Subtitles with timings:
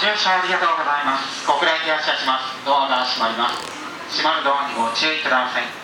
[0.00, 1.44] 乗車ありがとうございます。
[1.44, 2.64] 国連停車します。
[2.64, 4.16] ドアが閉まります。
[4.16, 5.79] 閉まるドアにご注意ください。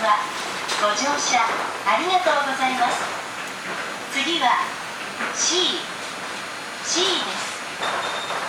[0.00, 0.24] は
[0.80, 1.40] ご乗車
[1.84, 3.04] ありがとうございます
[4.12, 4.64] 次は
[5.34, 5.76] C
[6.84, 7.56] C です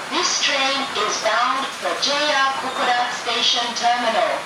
[0.08, 4.40] This train is bound for JR Kokura Station Terminal.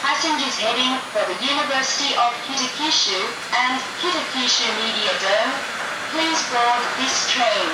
[0.00, 3.20] Passengers heading for the University of Kitakyushu
[3.52, 5.52] and Kitakyushu Media Dome,
[6.08, 7.68] please board this train.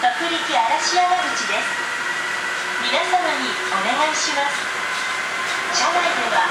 [0.00, 1.76] 徳力嵐山口です。
[2.80, 4.64] 皆様にお願いします。
[5.76, 6.48] 車内では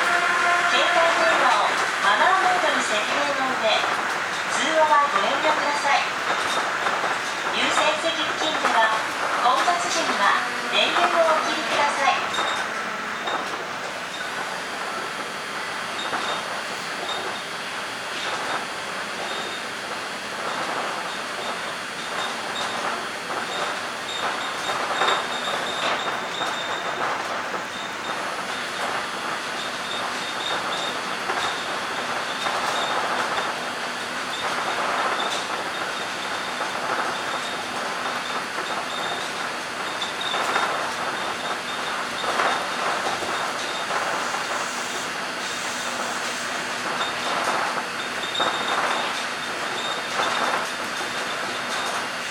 [0.70, 1.74] 携帯電話を
[2.06, 3.10] マナーモードに設定
[3.42, 3.74] の上
[4.54, 6.06] 通話はご遠慮ください。
[7.58, 8.94] 優先席付近では
[9.42, 10.38] 混雑時には
[10.72, 12.14] 電源をお切りください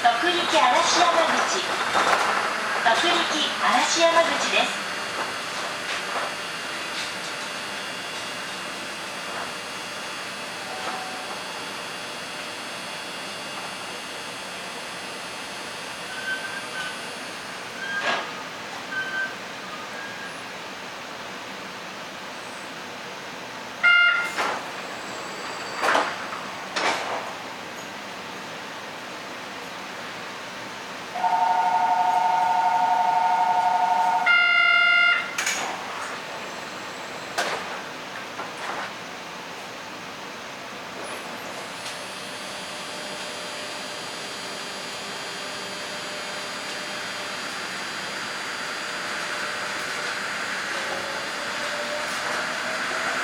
[0.01, 1.61] 徳力嵐山口
[2.85, 3.19] 徳力
[3.63, 4.89] 嵐山口です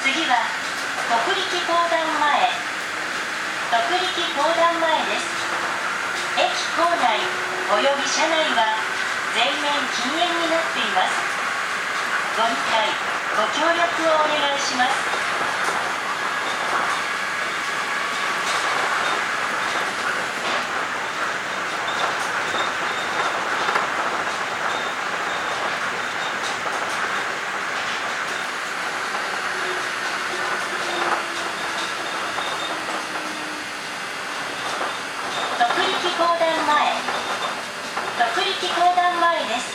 [0.04, 0.36] 次は
[1.24, 2.44] 国力横断前
[4.14, 5.26] 駅登壇前です。
[6.38, 6.46] 駅
[6.78, 7.19] 構内
[7.75, 8.78] および車内は
[9.34, 11.34] 全面禁煙になっています。
[12.37, 14.90] ご理解ご協力をお願いします
[35.56, 36.93] 独立公団前
[38.19, 39.75] 独立公団前です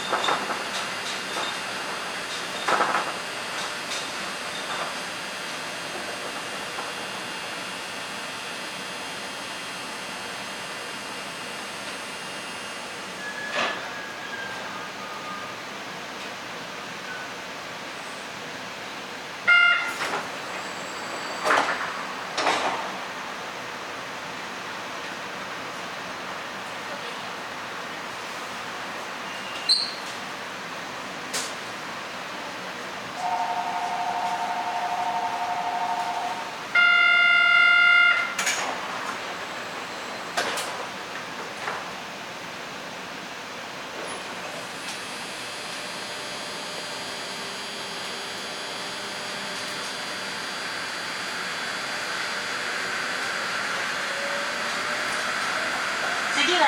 [56.41, 56.67] 次は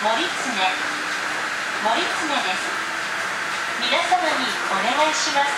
[0.00, 0.32] 森常森常
[1.84, 1.92] で
[2.56, 2.64] す。
[3.84, 5.52] 皆様にお願いします。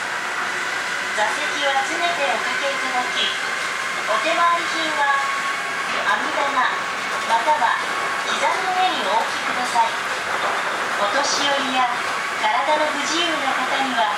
[1.14, 3.22] 座席は詰めておかけいただき
[4.10, 5.14] お手回り品は
[6.10, 6.74] 網棚ま
[7.38, 7.78] たは
[8.26, 9.94] 膝の上にお置きください。
[11.02, 11.86] お年寄りや
[12.42, 14.10] 体の不自由な方には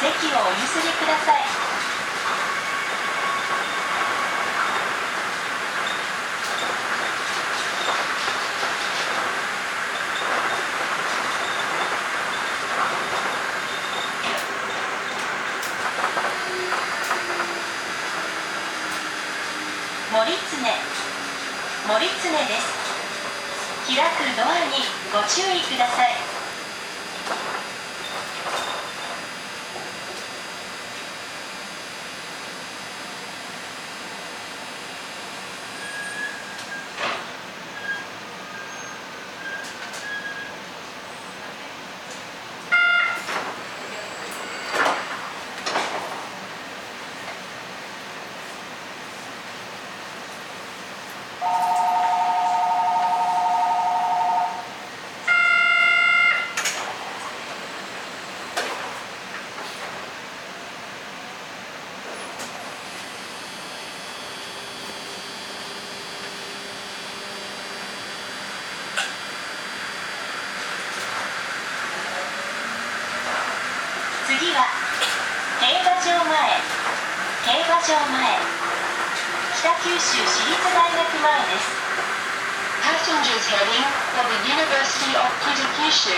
[0.00, 1.44] 席をお譲りください
[20.12, 20.36] 森常
[21.92, 22.12] 森常
[22.46, 22.62] です
[23.86, 24.00] 開く
[24.36, 24.76] ドアに
[25.12, 26.14] ご注意ください
[74.26, 74.64] 次は
[75.60, 76.32] 競馬場前
[77.44, 78.40] 競馬場前
[79.60, 81.64] 北九州市立大学前です
[82.84, 86.14] Passengers heading for the University of Kitakyushu,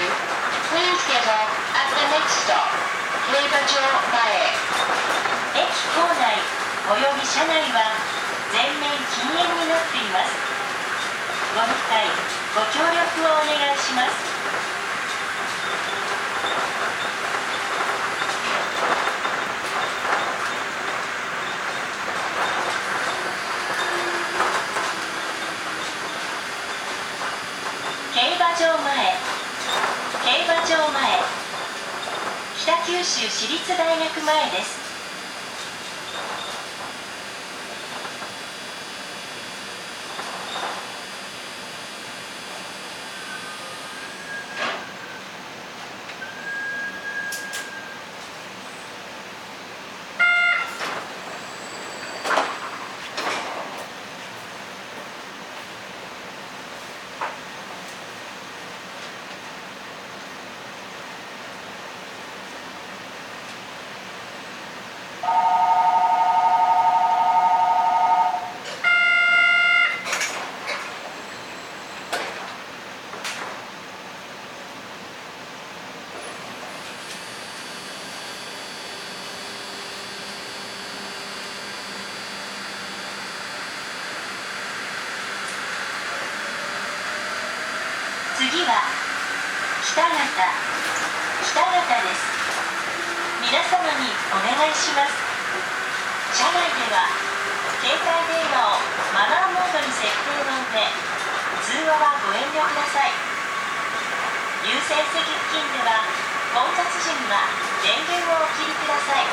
[0.71, 2.69] please get off at the next stop,
[3.31, 5.07] Keibajo Mae.
[5.57, 5.65] 駅
[5.95, 6.37] 構内
[6.91, 7.97] および車内は
[8.53, 10.37] 全面禁煙になっています
[11.57, 12.05] ご理解
[12.55, 14.37] ご協力をお願いします
[28.17, 29.13] 競馬場前
[30.25, 30.85] 競馬場前
[32.67, 34.87] 北九州市立大学前です
[88.37, 88.85] 次は
[89.83, 90.13] 北方
[91.41, 92.21] 北方です
[93.41, 95.13] 皆様にお願いします。
[96.33, 97.13] 車内では
[97.85, 98.81] 携帯電話を
[99.13, 100.81] マナーモードに設定の上
[101.61, 103.37] 通話はご遠慮ください。
[104.67, 106.03] 優先席付近では
[106.57, 107.45] 混雑時には
[107.85, 109.29] 電源をお切りください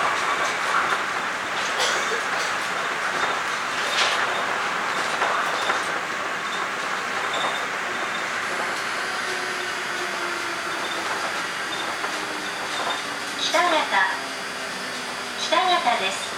[13.42, 13.70] 北方
[15.40, 16.34] 北方です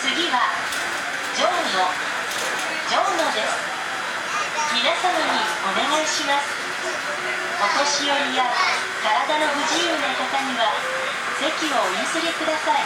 [0.00, 0.40] 次は
[1.36, 1.86] ジョーノ
[2.88, 3.52] ジョーノです
[4.74, 6.56] 皆様にお願いします。
[7.60, 8.48] お年寄りや
[9.04, 10.72] 体の不自由な方には
[11.36, 12.84] 席をお譲りください。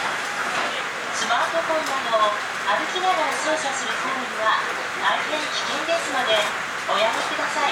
[1.15, 2.35] スマートフォンなどを
[2.67, 4.59] 歩きながら操作する行為は
[4.99, 6.35] 大変危険ですので
[6.91, 7.63] おやめくださ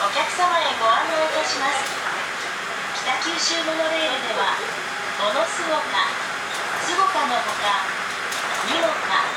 [0.00, 1.84] お客様へご案内いたします。
[3.04, 4.56] 北九州モノレールでは
[5.20, 6.08] ものすごか
[6.80, 7.84] すごかのほか
[8.72, 9.33] にもか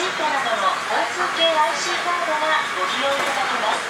[0.00, 3.84] スイカなどの交通系 IC カードがご利用いただけます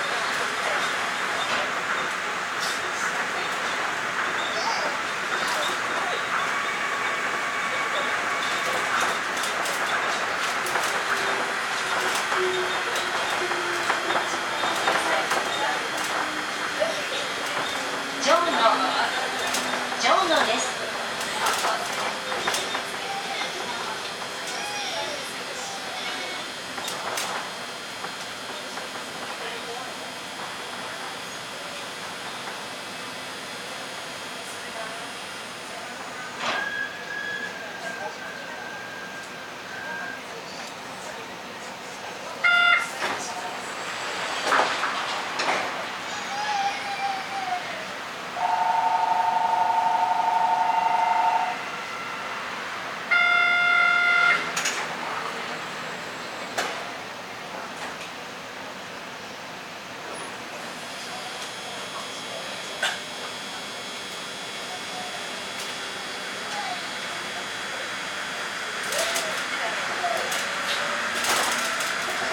[18.25, 18.59] ジョーノ
[20.01, 20.81] ジョーノです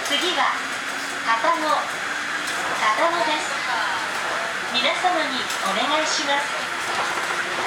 [0.07, 0.55] 次は
[1.27, 3.51] 片野片野です
[4.71, 5.35] 皆様に
[5.67, 6.47] お願いします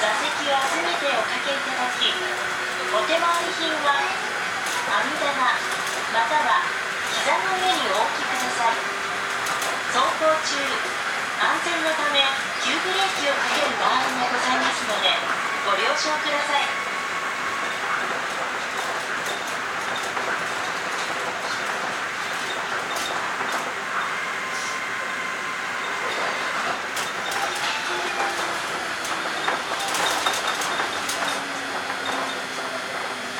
[0.01, 2.09] 座席は全ておかけいただき
[2.97, 3.93] お手回り品は
[5.41, 5.57] 下
[6.13, 6.61] または
[7.17, 9.01] 膝の上にお置きください。
[9.89, 10.53] 走行中
[11.41, 12.21] 安全のため
[12.61, 15.09] 急ブレーキをかける場合もございますので
[15.65, 16.91] ご了承ください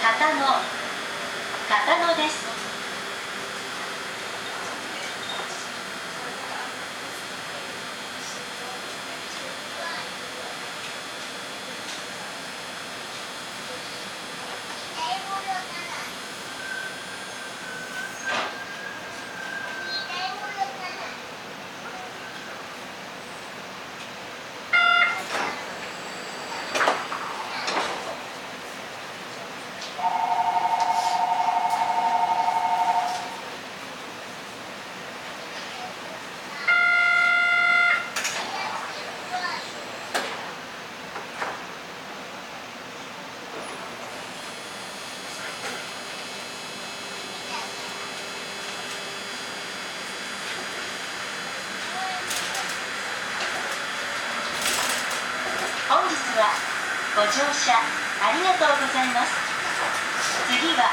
[0.01, 0.81] 片野
[1.69, 2.51] 片野です
[55.91, 56.49] 本日は
[57.13, 59.29] ご乗車ありがとうございます
[60.49, 60.89] 次は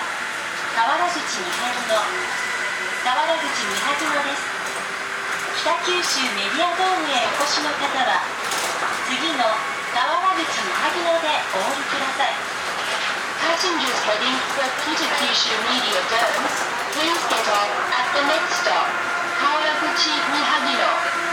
[0.76, 4.44] 河原口二萩野河原口二萩野です
[5.64, 8.20] 北九州メディアドームへお越しの方は
[9.08, 9.48] 次の
[9.96, 12.36] 河原口二萩野でお降りください
[13.38, 16.44] Passengers heading for Kitakyushu Media Dome,
[16.92, 18.86] please get off at the next stop,
[19.38, 21.27] Kawaguchi Mihagino.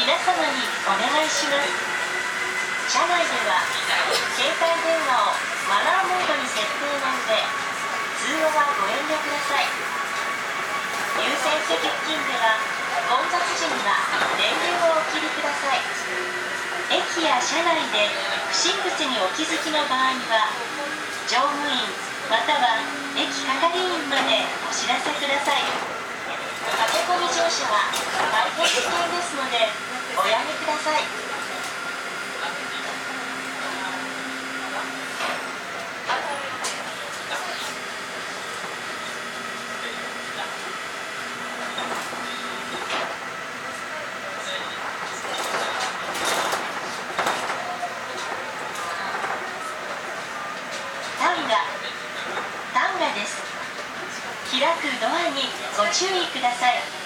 [0.00, 1.68] 皆様にお願いします。
[2.88, 3.60] 車内では
[4.32, 5.36] 携帯電話を
[5.68, 9.68] マナーモードに設定なの上通話はご遠慮ください。
[11.20, 12.56] 優先席付近では
[13.12, 14.00] 混雑時には
[14.40, 15.84] 電流をお切りください。
[16.96, 18.08] 駅や車内で
[18.48, 20.48] 不審物にお気づきの場合は
[21.28, 21.76] 乗務員
[22.32, 22.80] または
[23.20, 26.00] 駅係員までお知らせください。
[26.60, 27.92] 駆け込み乗車は
[28.32, 31.02] 大変危険ですのでおやめください
[51.18, 51.54] タンガ
[52.72, 53.40] タンガです
[54.50, 55.42] 開くドアに
[55.76, 57.00] ご注意ください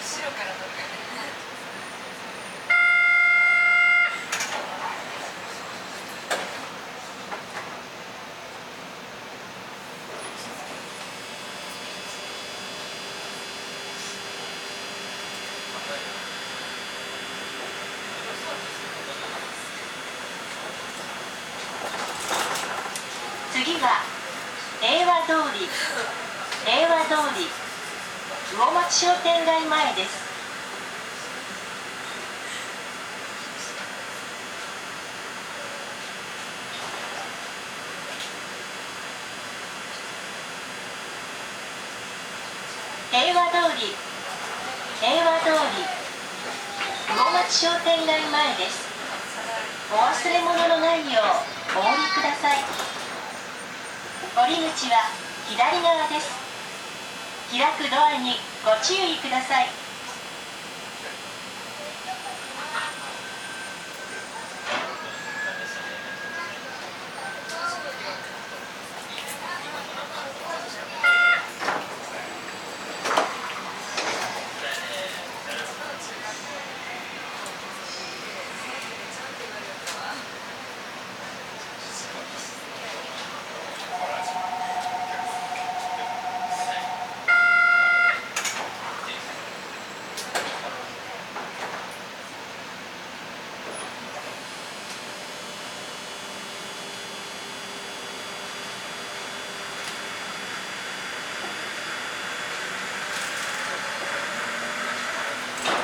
[0.00, 1.50] 後ろから乗るからね
[23.52, 24.02] 次は
[24.80, 25.66] 平和通り
[26.64, 27.46] 平和通り
[28.56, 30.30] 魚町商店街前です
[43.10, 43.94] 平和通り。
[45.00, 45.82] 平和通り。
[47.16, 48.86] 魚町商店街前です。
[49.92, 52.58] お忘れ物のないようお降りください。
[54.36, 55.10] 降り口は
[55.48, 56.40] 左側です。
[57.50, 59.66] 開くドアにご注意ください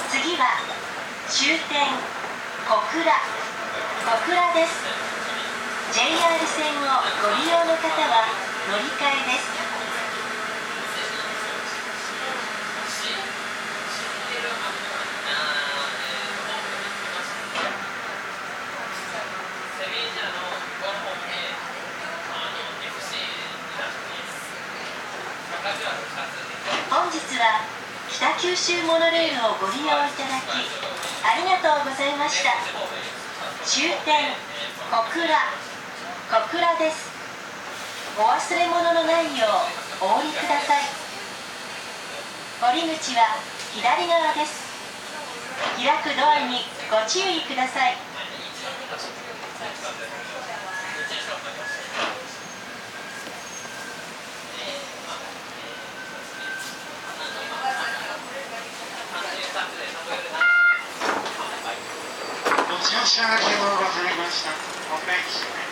[0.09, 0.47] 次は
[1.29, 1.57] 終点
[2.67, 2.99] 小倉。
[2.99, 3.07] 小
[4.27, 4.83] 倉です。
[5.95, 6.11] JR
[6.51, 8.27] 線をご利用の方は
[8.69, 9.55] 乗り換えです。
[26.91, 27.63] 本日は
[28.11, 30.96] 北九州モノレールをご利用いただき
[31.27, 32.55] ありがとうございました。
[33.65, 34.31] 終点
[34.95, 35.27] 小倉。
[36.31, 37.11] 小倉です。
[38.17, 39.47] お忘れ物のないよ
[40.01, 40.87] うお降りください。
[42.63, 43.43] 降り口は
[43.75, 44.71] 左側です。
[45.77, 47.97] 開くドアにご注意ください。
[62.97, 64.51] ご乗車ありがとうございました。
[64.95, 65.66] お返し